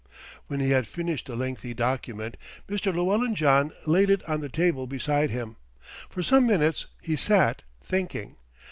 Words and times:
When 0.47 0.59
he 0.59 0.71
had 0.71 0.87
finished 0.87 1.27
the 1.27 1.35
lengthy 1.35 1.75
document, 1.75 2.35
Mr. 2.67 2.91
Llewellyn 2.91 3.35
John 3.35 3.71
laid 3.85 4.09
it 4.09 4.27
on 4.27 4.41
the 4.41 4.49
table 4.49 4.87
beside 4.87 5.29
him. 5.29 5.57
For 6.09 6.23
some 6.23 6.47
minutes 6.47 6.87
he 6.99 7.15
sat 7.15 7.61
thinking. 7.83 8.37